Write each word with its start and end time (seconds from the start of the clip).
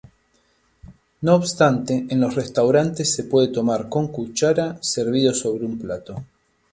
No 1.21 1.35
obstante 1.35 2.07
en 2.09 2.19
los 2.21 2.33
Restaurantes 2.33 3.13
se 3.13 3.25
puede 3.25 3.49
tomar 3.49 3.87
con 3.87 4.07
cuchara 4.07 4.81
servido 4.81 5.31
sobre 5.31 5.63
un 5.67 5.77
plato. 5.77 6.23